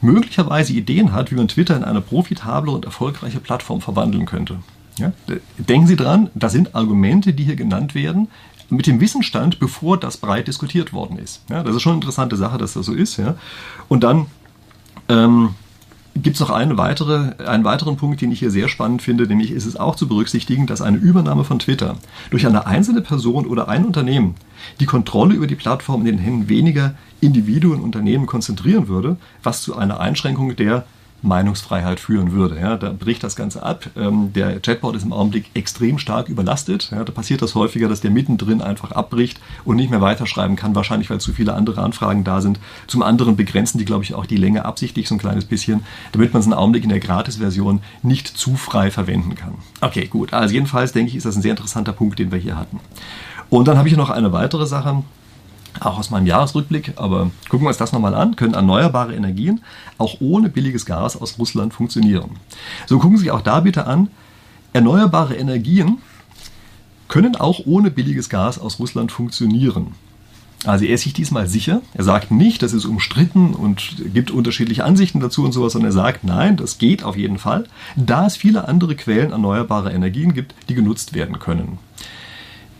[0.00, 4.60] möglicherweise Ideen hat, wie man Twitter in eine profitable und erfolgreiche Plattform verwandeln könnte.
[4.96, 5.12] Ja?
[5.58, 8.28] Denken Sie dran, das sind Argumente, die hier genannt werden,
[8.70, 11.42] mit dem Wissenstand, bevor das breit diskutiert worden ist.
[11.50, 13.16] Ja, das ist schon eine interessante Sache, dass das so ist.
[13.16, 13.34] Ja.
[13.88, 14.26] Und dann
[15.08, 15.54] ähm,
[16.14, 19.50] gibt es noch eine weitere, einen weiteren Punkt, den ich hier sehr spannend finde, nämlich
[19.50, 21.96] ist es auch zu berücksichtigen, dass eine Übernahme von Twitter
[22.30, 24.34] durch eine einzelne Person oder ein Unternehmen
[24.80, 29.62] die Kontrolle über die Plattform in den Händen weniger Individuen und Unternehmen konzentrieren würde, was
[29.62, 30.84] zu einer Einschränkung der
[31.22, 32.58] Meinungsfreiheit führen würde.
[32.58, 33.86] Ja, da bricht das Ganze ab.
[33.96, 36.90] Ähm, der Chatbot ist im Augenblick extrem stark überlastet.
[36.90, 40.74] Ja, da passiert das häufiger, dass der mittendrin einfach abbricht und nicht mehr weiterschreiben kann,
[40.74, 42.60] wahrscheinlich weil zu viele andere Anfragen da sind.
[42.86, 46.32] Zum anderen begrenzen die, glaube ich, auch die Länge absichtlich so ein kleines bisschen, damit
[46.32, 49.54] man es im Augenblick in der Gratis-Version nicht zu frei verwenden kann.
[49.80, 50.32] Okay, gut.
[50.32, 52.80] Also jedenfalls denke ich, ist das ein sehr interessanter Punkt, den wir hier hatten.
[53.50, 55.02] Und dann habe ich noch eine weitere Sache
[55.78, 59.60] auch aus meinem Jahresrückblick, aber gucken wir uns das nochmal an, können erneuerbare Energien
[59.98, 62.30] auch ohne billiges Gas aus Russland funktionieren.
[62.86, 64.08] So gucken Sie sich auch da bitte an,
[64.72, 65.98] erneuerbare Energien
[67.08, 69.94] können auch ohne billiges Gas aus Russland funktionieren.
[70.64, 71.80] Also er ist sich diesmal sicher.
[71.94, 75.94] Er sagt nicht, das ist umstritten und gibt unterschiedliche Ansichten dazu und sowas, sondern er
[75.94, 77.64] sagt, nein, das geht auf jeden Fall,
[77.96, 81.78] da es viele andere Quellen erneuerbarer Energien gibt, die genutzt werden können.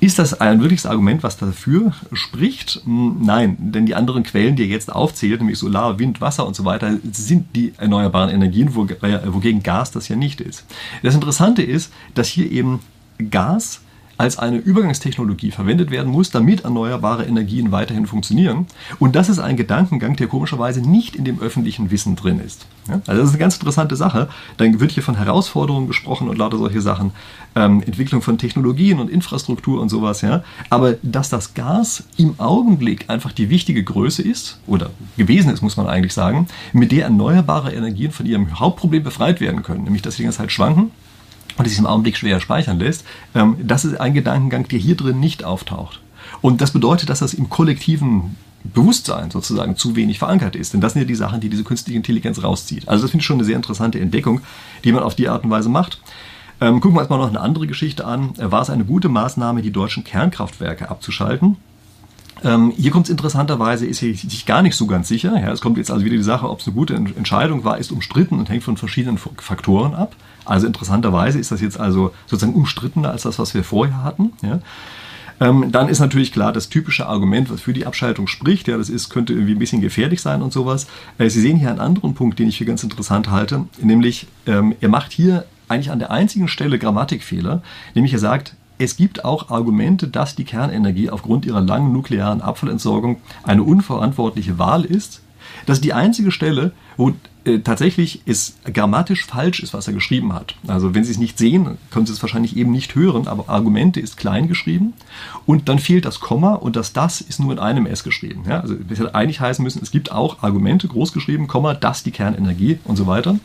[0.00, 2.80] Ist das ein wirkliches Argument, was dafür spricht?
[2.84, 6.56] Hm, nein, denn die anderen Quellen, die er jetzt aufzählt, nämlich Solar, Wind, Wasser und
[6.56, 10.64] so weiter, sind die erneuerbaren Energien, wogegen Gas das ja nicht ist.
[11.02, 12.80] Das Interessante ist, dass hier eben
[13.30, 13.82] Gas
[14.20, 18.66] als eine Übergangstechnologie verwendet werden muss, damit erneuerbare Energien weiterhin funktionieren.
[18.98, 22.66] Und das ist ein Gedankengang, der komischerweise nicht in dem öffentlichen Wissen drin ist.
[22.87, 23.00] Ja?
[23.06, 24.28] Also das ist eine ganz interessante Sache.
[24.59, 27.12] Dann wird hier von Herausforderungen gesprochen und lauter solche Sachen,
[27.56, 30.20] ähm, Entwicklung von Technologien und Infrastruktur und sowas.
[30.20, 30.44] Ja?
[30.68, 35.78] Aber dass das Gas im Augenblick einfach die wichtige Größe ist, oder gewesen ist, muss
[35.78, 40.16] man eigentlich sagen, mit der erneuerbare Energien von ihrem Hauptproblem befreit werden können, nämlich dass
[40.16, 40.90] sie die ganze Zeit schwanken
[41.56, 44.96] und es sich im Augenblick schwer speichern lässt, ähm, das ist ein Gedankengang, der hier
[44.96, 46.00] drin nicht auftaucht.
[46.40, 50.74] Und das bedeutet, dass das im kollektiven Bewusstsein sozusagen zu wenig verankert ist.
[50.74, 52.88] Denn das sind ja die Sachen, die diese künstliche Intelligenz rauszieht.
[52.88, 54.40] Also das finde ich schon eine sehr interessante Entdeckung,
[54.84, 56.00] die man auf die Art und Weise macht.
[56.60, 58.32] Ähm, gucken wir uns mal noch eine andere Geschichte an.
[58.36, 61.56] War es eine gute Maßnahme, die deutschen Kernkraftwerke abzuschalten?
[62.42, 65.38] Ähm, hier kommt es interessanterweise, ist sich gar nicht so ganz sicher.
[65.38, 67.92] Ja, es kommt jetzt also wieder die Sache, ob es eine gute Entscheidung war, ist
[67.92, 70.16] umstritten und hängt von verschiedenen Faktoren ab.
[70.44, 74.33] Also interessanterweise ist das jetzt also sozusagen umstrittener als das, was wir vorher hatten.
[74.42, 74.61] Ja.
[75.40, 78.90] Ähm, dann ist natürlich klar, das typische Argument, was für die Abschaltung spricht, ja, das
[78.90, 80.87] ist, könnte irgendwie ein bisschen gefährlich sein und sowas.
[81.16, 84.74] Äh, Sie sehen hier einen anderen Punkt, den ich für ganz interessant halte, nämlich ähm,
[84.81, 87.62] er macht hier eigentlich an der einzigen Stelle Grammatikfehler,
[87.94, 93.18] nämlich er sagt, es gibt auch Argumente, dass die Kernenergie aufgrund ihrer langen nuklearen Abfallentsorgung
[93.42, 95.20] eine unverantwortliche Wahl ist.
[95.66, 97.12] Das ist die einzige Stelle, wo
[97.44, 100.54] äh, tatsächlich es grammatisch falsch ist, was er geschrieben hat.
[100.66, 104.00] Also wenn Sie es nicht sehen, können Sie es wahrscheinlich eben nicht hören, aber Argumente
[104.00, 104.94] ist klein geschrieben
[105.44, 108.44] und dann fehlt das Komma und das das ist nur in einem S geschrieben.
[108.48, 112.02] Ja, also das hätte eigentlich heißen müssen, es gibt auch Argumente groß geschrieben, Komma, das
[112.02, 113.38] die Kernenergie und so weiter.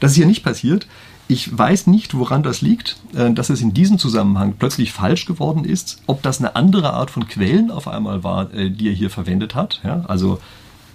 [0.00, 0.86] Das ist hier nicht passiert.
[1.30, 5.64] Ich weiß nicht, woran das liegt, äh, dass es in diesem Zusammenhang plötzlich falsch geworden
[5.64, 6.02] ist.
[6.06, 9.54] Ob das eine andere Art von Quellen auf einmal war, äh, die er hier verwendet
[9.54, 9.82] hat.
[9.84, 10.40] Ja, also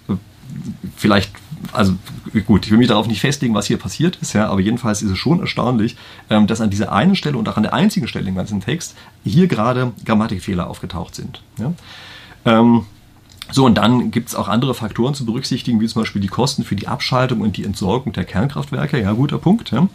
[0.10, 0.14] äh,
[0.98, 1.32] vielleicht,
[1.72, 1.94] also
[2.48, 5.12] gut, ich will mich darauf nicht festlegen, was hier passiert ist, ja, aber jedenfalls ist
[5.12, 5.96] es schon erstaunlich,
[6.32, 8.96] ähm, dass an dieser einen Stelle und auch an der einzigen Stelle im ganzen Text
[9.24, 11.44] hier gerade Grammatikfehler aufgetaucht sind.
[11.60, 11.74] Ja.
[12.46, 12.86] Ähm,
[13.52, 16.64] so, und dann gibt es auch andere Faktoren zu berücksichtigen, wie zum Beispiel die Kosten
[16.64, 19.00] für die Abschaltung und die Entsorgung der Kernkraftwerke.
[19.02, 19.72] Ja, guter Punkt.
[19.72, 19.88] Ja.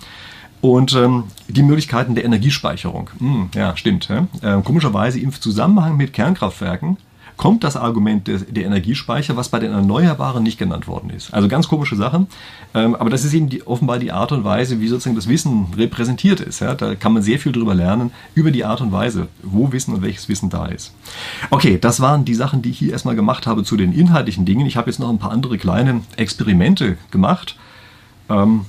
[0.61, 3.11] Und ähm, die Möglichkeiten der Energiespeicherung.
[3.19, 4.09] Hm, ja, stimmt.
[4.09, 4.27] Ja?
[4.43, 6.99] Äh, komischerweise im Zusammenhang mit Kernkraftwerken
[7.39, 11.33] kommt das Argument der, der, Energiespeicher, was bei den Erneuerbaren nicht genannt worden ist.
[11.33, 12.27] Also ganz komische Sache.
[12.75, 15.69] Ähm, aber das ist eben die, offenbar die Art und Weise, wie sozusagen das Wissen
[15.77, 16.61] repräsentiert ist.
[16.61, 16.75] Ja?
[16.75, 20.03] Da kann man sehr viel drüber lernen, über die Art und Weise, wo Wissen und
[20.03, 20.93] welches Wissen da ist.
[21.49, 24.67] Okay, das waren die Sachen, die ich hier erstmal gemacht habe zu den inhaltlichen Dingen.
[24.67, 27.57] Ich habe jetzt noch ein paar andere kleine Experimente gemacht.
[28.29, 28.67] Ähm,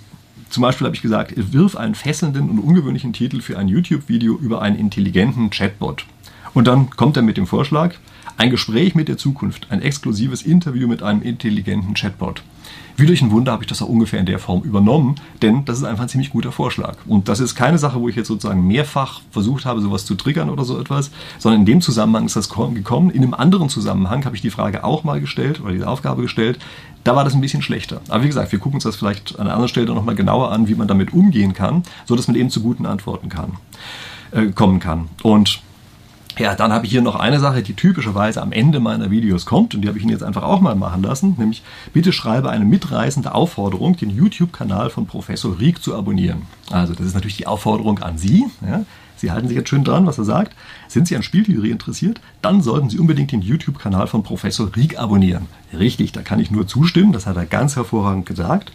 [0.50, 4.62] zum Beispiel habe ich gesagt, wirf einen fesselnden und ungewöhnlichen Titel für ein YouTube-Video über
[4.62, 6.06] einen intelligenten Chatbot.
[6.54, 7.96] Und dann kommt er mit dem Vorschlag,
[8.38, 12.42] ein Gespräch mit der Zukunft, ein exklusives Interview mit einem intelligenten Chatbot.
[12.96, 15.78] Wie durch ein Wunder habe ich das auch ungefähr in der Form übernommen, denn das
[15.78, 16.98] ist einfach ein ziemlich guter Vorschlag.
[17.08, 20.50] Und das ist keine Sache, wo ich jetzt sozusagen mehrfach versucht habe, sowas zu triggern
[20.50, 23.10] oder so etwas, sondern in dem Zusammenhang ist das gekommen.
[23.10, 26.60] In einem anderen Zusammenhang habe ich die Frage auch mal gestellt oder diese Aufgabe gestellt.
[27.06, 28.02] Da war das ein bisschen schlechter.
[28.10, 30.68] Aber wie gesagt, wir gucken uns das vielleicht an einer anderen Stelle nochmal genauer an,
[30.68, 33.54] wie man damit umgehen kann, so dass man eben zu guten Antworten kann,
[34.32, 35.08] äh, kommen kann.
[35.24, 35.62] Und
[36.40, 39.76] ja, dann habe ich hier noch eine Sache, die typischerweise am Ende meiner Videos kommt
[39.76, 42.66] und die habe ich Ihnen jetzt einfach auch mal machen lassen, nämlich bitte schreibe eine
[42.66, 46.44] mitreißende Aufforderung, den YouTube-Kanal von Professor Rieck zu abonnieren.
[46.72, 48.46] Also das ist natürlich die Aufforderung an Sie.
[48.66, 48.86] Ja.
[49.18, 50.56] Sie halten sich jetzt schön dran, was er sagt.
[50.88, 52.22] Sind Sie an Spieltheorie interessiert?
[52.42, 55.48] Dann sollten Sie unbedingt den YouTube-Kanal von Professor Rieck abonnieren.
[55.78, 58.72] Richtig, da kann ich nur zustimmen, das hat er ganz hervorragend gesagt.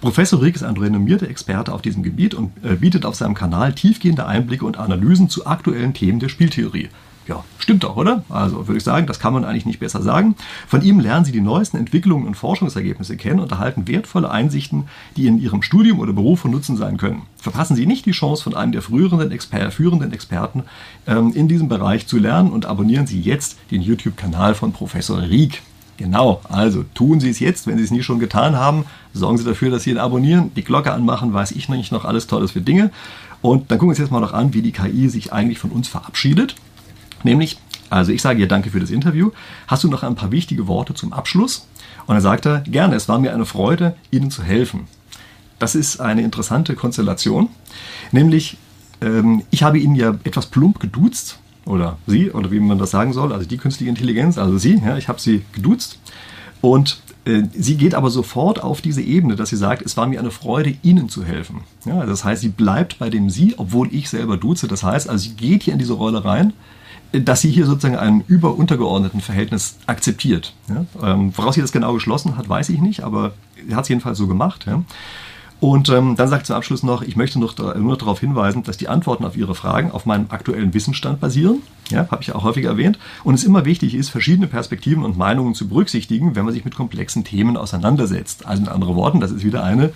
[0.00, 3.72] Professor Rieck ist ein renommierter Experte auf diesem Gebiet und äh, bietet auf seinem Kanal
[3.72, 6.90] tiefgehende Einblicke und Analysen zu aktuellen Themen der Spieltheorie.
[7.28, 8.24] Ja, stimmt doch, oder?
[8.30, 10.34] Also würde ich sagen, das kann man eigentlich nicht besser sagen.
[10.66, 15.26] Von ihm lernen Sie die neuesten Entwicklungen und Forschungsergebnisse kennen und erhalten wertvolle Einsichten, die
[15.26, 17.22] in Ihrem Studium oder Beruf von Nutzen sein können.
[17.36, 20.64] Verpassen Sie nicht die Chance, von einem der früheren Exper führenden Experten
[21.06, 25.60] ähm, in diesem Bereich zu lernen und abonnieren Sie jetzt den YouTube-Kanal von Professor Rieck.
[25.98, 28.86] Genau, also tun Sie es jetzt, wenn Sie es nie schon getan haben.
[29.12, 32.26] Sorgen Sie dafür, dass Sie ihn abonnieren, die Glocke anmachen, weiß ich nicht noch alles
[32.26, 32.90] Tolles für Dinge.
[33.42, 35.70] Und dann gucken wir uns jetzt mal noch an, wie die KI sich eigentlich von
[35.70, 36.54] uns verabschiedet.
[37.22, 37.58] Nämlich,
[37.90, 39.30] also ich sage dir danke für das Interview.
[39.66, 41.66] Hast du noch ein paar wichtige Worte zum Abschluss?
[42.06, 44.86] Und er sagte, gerne, es war mir eine Freude, Ihnen zu helfen.
[45.58, 47.48] Das ist eine interessante Konstellation.
[48.12, 48.56] Nämlich,
[49.00, 53.12] ähm, ich habe ihn ja etwas plump geduzt, oder sie, oder wie man das sagen
[53.12, 55.98] soll, also die künstliche Intelligenz, also sie, ja, ich habe sie geduzt.
[56.60, 60.18] Und äh, sie geht aber sofort auf diese Ebene, dass sie sagt, es war mir
[60.18, 61.60] eine Freude, Ihnen zu helfen.
[61.84, 64.66] Ja, das heißt, sie bleibt bei dem Sie, obwohl ich selber duze.
[64.66, 66.52] Das heißt, also sie geht hier in diese Rolle rein
[67.12, 70.54] dass sie hier sozusagen ein über-untergeordneten Verhältnis akzeptiert.
[70.68, 70.84] Ja?
[71.02, 73.32] Ähm, woraus sie das genau geschlossen hat, weiß ich nicht, aber
[73.66, 74.66] sie hat es jedenfalls so gemacht.
[74.66, 74.82] Ja?
[75.60, 78.76] Und ähm, dann sagt sie zum Abschluss noch, ich möchte noch, nur darauf hinweisen, dass
[78.76, 81.62] die Antworten auf Ihre Fragen auf meinem aktuellen Wissensstand basieren.
[81.90, 82.98] Ja, habe ich auch häufiger erwähnt.
[83.24, 86.76] Und es immer wichtig ist, verschiedene Perspektiven und Meinungen zu berücksichtigen, wenn man sich mit
[86.76, 88.46] komplexen Themen auseinandersetzt.
[88.46, 89.92] Also mit anderen Worten, das ist wieder eine,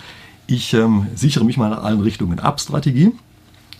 [0.47, 3.13] ich ähm, sichere mich mal nach allen Richtungen ab Strategie.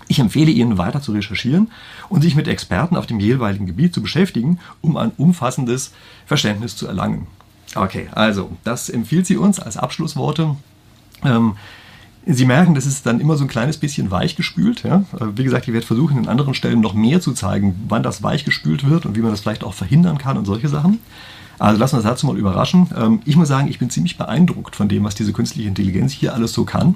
[0.07, 1.71] Ich empfehle Ihnen weiter zu recherchieren
[2.09, 5.93] und sich mit Experten auf dem jeweiligen Gebiet zu beschäftigen, um ein umfassendes
[6.25, 7.27] Verständnis zu erlangen.
[7.75, 10.55] Okay, also das empfiehlt sie uns als Abschlussworte.
[11.23, 11.55] Ähm,
[12.25, 14.83] Sie merken, das ist dann immer so ein kleines bisschen weichgespült.
[14.83, 15.03] Ja?
[15.19, 18.23] Äh, wie gesagt, ich werde versuchen, in anderen Stellen noch mehr zu zeigen, wann das
[18.23, 20.99] weichgespült wird und wie man das vielleicht auch verhindern kann und solche Sachen.
[21.59, 22.87] Also lassen wir uns dazu mal überraschen.
[22.95, 26.33] Ähm, ich muss sagen, ich bin ziemlich beeindruckt von dem, was diese künstliche Intelligenz hier
[26.33, 26.95] alles so kann.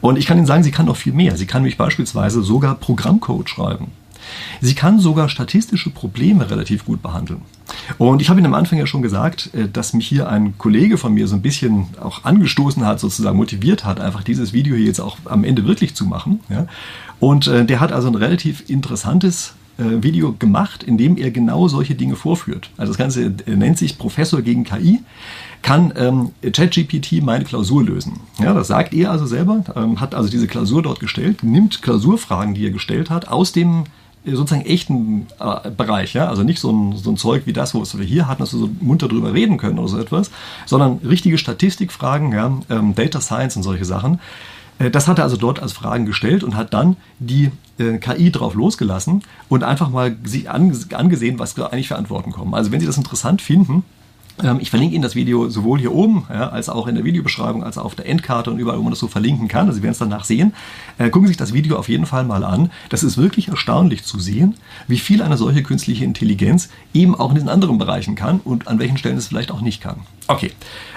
[0.00, 1.36] Und ich kann Ihnen sagen, sie kann noch viel mehr.
[1.36, 3.88] Sie kann mich beispielsweise sogar Programmcode schreiben.
[4.60, 7.42] Sie kann sogar statistische Probleme relativ gut behandeln.
[7.98, 10.98] Und ich habe Ihnen am Anfang ja schon gesagt, äh, dass mich hier ein Kollege
[10.98, 14.86] von mir so ein bisschen auch angestoßen hat, sozusagen motiviert hat, einfach dieses Video hier
[14.86, 16.40] jetzt auch am Ende wirklich zu machen.
[17.18, 19.54] Und äh, der hat also ein relativ interessantes
[20.02, 22.70] Video gemacht, in dem er genau solche Dinge vorführt.
[22.76, 25.00] Also das Ganze äh, nennt sich Professor gegen KI.
[25.62, 28.20] Kann ähm, ChatGPT meine Klausur lösen?
[28.38, 32.54] Ja, das sagt er also selber, ähm, hat also diese Klausur dort gestellt, nimmt Klausurfragen,
[32.54, 33.84] die er gestellt hat, aus dem
[34.24, 37.74] äh, sozusagen echten äh, Bereich, ja, also nicht so ein, so ein Zeug wie das,
[37.74, 40.30] wo wir hier hatten, dass wir so munter drüber reden können oder so etwas,
[40.66, 44.20] sondern richtige Statistikfragen, ja, ähm, Data Science und solche Sachen.
[44.80, 48.32] Äh, das hat er also dort als Fragen gestellt und hat dann die äh, KI
[48.32, 52.54] drauf losgelassen und einfach mal sich angesehen, was eigentlich für Antworten kommen.
[52.54, 53.84] Also wenn Sie das interessant finden,
[54.60, 57.78] ich verlinke Ihnen das Video sowohl hier oben ja, als auch in der Videobeschreibung, als
[57.78, 59.66] auch auf der Endkarte und überall, wo man das so verlinken kann.
[59.66, 60.54] Also Sie werden es danach sehen.
[60.98, 62.70] Äh, gucken Sie sich das Video auf jeden Fall mal an.
[62.88, 64.54] Das ist wirklich erstaunlich zu sehen,
[64.88, 68.78] wie viel eine solche künstliche Intelligenz eben auch in diesen anderen Bereichen kann und an
[68.78, 70.00] welchen Stellen es vielleicht auch nicht kann.
[70.28, 70.52] Okay,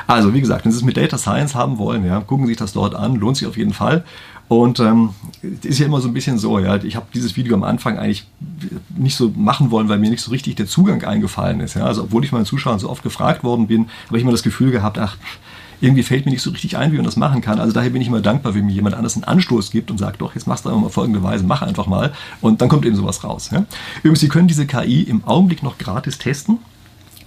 [0.06, 2.58] also wie gesagt, wenn Sie es mit Data Science haben wollen, ja, gucken Sie sich
[2.58, 4.03] das dort an, lohnt sich auf jeden Fall.
[4.47, 5.10] Und ähm,
[5.63, 8.27] ist ja immer so ein bisschen so, ja, ich habe dieses Video am Anfang eigentlich
[8.95, 11.75] nicht so machen wollen, weil mir nicht so richtig der Zugang eingefallen ist.
[11.75, 11.86] Ja.
[11.86, 14.71] Also obwohl ich meinen Zuschauern so oft gefragt worden bin, habe ich immer das Gefühl
[14.71, 15.17] gehabt, ach,
[15.82, 17.60] irgendwie fällt mir nicht so richtig ein, wie man das machen kann.
[17.60, 20.21] Also daher bin ich immer dankbar, wenn mir jemand anders einen Anstoß gibt und sagt,
[20.21, 22.13] doch, jetzt machst du einfach mal folgende Weise, mach einfach mal.
[22.39, 23.49] Und dann kommt eben sowas raus.
[23.51, 23.65] Ja?
[23.99, 26.60] Übrigens, Sie können diese KI im Augenblick noch gratis testen.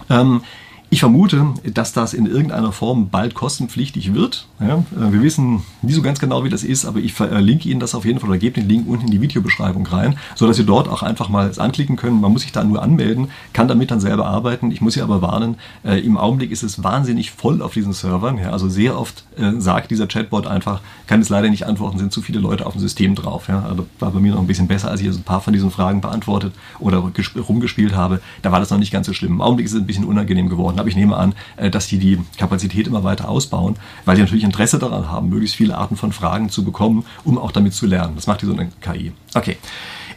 [0.09, 0.41] Ähm,
[0.89, 4.47] ich vermute, dass das in irgendeiner Form bald kostenpflichtig wird.
[4.59, 7.81] Ja, äh, wir wissen nie so ganz genau, wie das ist, aber ich verlinke Ihnen
[7.81, 10.65] das auf jeden Fall oder gebe den Link unten in die Videobeschreibung rein, sodass Sie
[10.65, 12.21] dort auch einfach mal anklicken können.
[12.21, 14.71] Man muss sich da nur anmelden, kann damit dann selber arbeiten.
[14.71, 18.37] Ich muss Sie aber warnen, äh, im Augenblick ist es wahnsinnig voll auf diesen Servern.
[18.37, 22.13] Ja, also sehr oft äh, sagt dieser Chatbot einfach, kann es leider nicht antworten, sind
[22.13, 23.49] zu viele Leute auf dem System drauf.
[23.49, 25.69] Ja, also war bei mir noch ein bisschen besser, als ich ein paar von diesen
[25.69, 27.03] Fragen beantwortet oder
[27.35, 28.21] rumgespielt habe.
[28.41, 29.33] Da war das noch nicht ganz so schlimm.
[29.33, 30.79] Im Augenblick ist es ein bisschen unangenehm geworden geworden.
[30.79, 34.43] Aber ich nehme an, äh, dass die die Kapazität immer weiter ausbauen, weil die natürlich
[34.43, 38.15] Interesse daran haben, möglichst viele Arten von Fragen zu bekommen, um auch damit zu lernen.
[38.15, 39.11] Das macht die so eine KI.
[39.33, 39.57] Okay.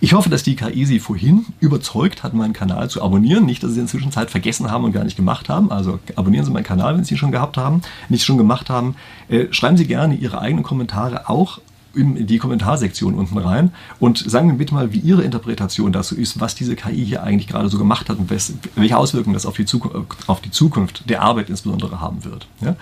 [0.02, 3.44] Ich hoffe, dass die KI Sie vorhin überzeugt hat, meinen Kanal zu abonnieren.
[3.44, 5.70] Nicht, dass Sie in der Zwischenzeit vergessen haben und gar nicht gemacht haben.
[5.70, 8.96] Also abonnieren Sie meinen Kanal, wenn Sie ihn schon gehabt haben, nicht schon gemacht haben.
[9.28, 11.60] Äh, schreiben Sie gerne Ihre eigenen Kommentare auch
[11.94, 16.40] in die Kommentarsektion unten rein und sagen mir bitte mal, wie Ihre Interpretation dazu ist,
[16.40, 19.64] was diese KI hier eigentlich gerade so gemacht hat und welche Auswirkungen das auf die,
[19.64, 22.46] Zukunft, auf die Zukunft der Arbeit insbesondere haben wird.
[22.61, 22.76] Ja?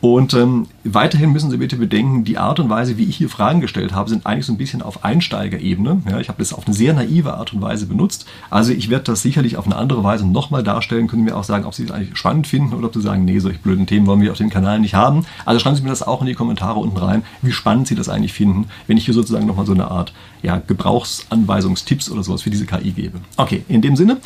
[0.00, 3.60] Und ähm, weiterhin müssen Sie bitte bedenken, die Art und Weise, wie ich hier Fragen
[3.60, 6.02] gestellt habe, sind eigentlich so ein bisschen auf Einsteigerebene.
[6.08, 8.26] Ja, ich habe das auf eine sehr naive Art und Weise benutzt.
[8.48, 11.06] Also ich werde das sicherlich auf eine andere Weise nochmal darstellen.
[11.06, 13.38] Können mir auch sagen, ob Sie es eigentlich spannend finden oder ob Sie sagen, nee,
[13.40, 15.26] solche blöden Themen wollen wir auf dem Kanal nicht haben.
[15.44, 18.08] Also schreiben Sie mir das auch in die Kommentare unten rein, wie spannend Sie das
[18.08, 22.50] eigentlich finden, wenn ich hier sozusagen nochmal so eine Art ja, Gebrauchsanweisungstipps oder sowas für
[22.50, 23.18] diese KI gebe.
[23.36, 24.16] Okay, in dem Sinne.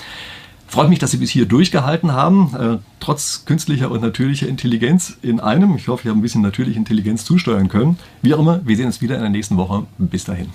[0.75, 5.39] Freut mich, dass Sie bis hier durchgehalten haben, äh, trotz künstlicher und natürlicher Intelligenz in
[5.39, 5.77] einem.
[5.77, 7.97] Ich hoffe, Sie haben ein bisschen natürliche Intelligenz zusteuern können.
[8.23, 9.87] Wie auch immer, wir sehen uns wieder in der nächsten Woche.
[9.99, 10.49] Bis dahin.